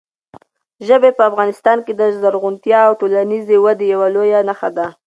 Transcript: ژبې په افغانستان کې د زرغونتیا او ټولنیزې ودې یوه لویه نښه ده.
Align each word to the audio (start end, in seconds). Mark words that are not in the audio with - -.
ژبې 0.87 1.11
په 1.17 1.23
افغانستان 1.29 1.77
کې 1.85 1.93
د 1.95 2.01
زرغونتیا 2.21 2.79
او 2.87 2.93
ټولنیزې 3.01 3.55
ودې 3.63 3.85
یوه 3.93 4.07
لویه 4.15 4.39
نښه 4.47 4.69
ده. 4.77 4.87